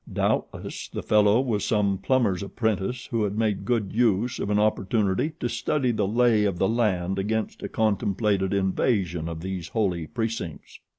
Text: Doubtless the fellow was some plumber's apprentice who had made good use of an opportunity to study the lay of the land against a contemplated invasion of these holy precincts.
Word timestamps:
Doubtless 0.11 0.87
the 0.87 1.03
fellow 1.03 1.39
was 1.41 1.63
some 1.63 1.99
plumber's 1.99 2.41
apprentice 2.41 3.05
who 3.11 3.23
had 3.23 3.37
made 3.37 3.65
good 3.65 3.91
use 3.93 4.39
of 4.39 4.49
an 4.49 4.57
opportunity 4.57 5.33
to 5.39 5.47
study 5.47 5.91
the 5.91 6.07
lay 6.07 6.43
of 6.43 6.57
the 6.57 6.67
land 6.67 7.19
against 7.19 7.61
a 7.61 7.69
contemplated 7.69 8.51
invasion 8.51 9.29
of 9.29 9.41
these 9.41 9.67
holy 9.67 10.07
precincts. 10.07 10.79